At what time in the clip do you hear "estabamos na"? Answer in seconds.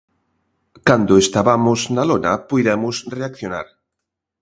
1.25-2.03